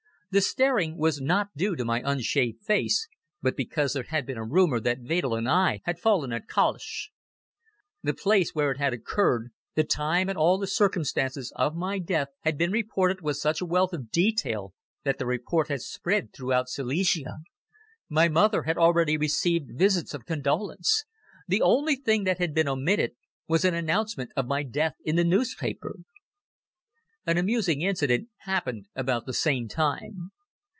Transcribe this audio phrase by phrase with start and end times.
[0.33, 3.05] The staring was not due to my unshaved face,
[3.41, 7.09] but because there had been a rumor that Wedel and I had fallen at Kalisch.
[8.01, 12.29] The place where it had occurred, the time and all the circumstances of my death
[12.43, 16.69] had been reported with such a wealth of detail that the report had spread throughout
[16.69, 17.39] Silesia.
[18.07, 21.03] My mother had already received visits of condolence.
[21.49, 23.17] The only thing that had been omitted
[23.49, 25.97] was an announcement of my death in the newspaper.
[27.23, 30.31] An amusing incident happened about the same time.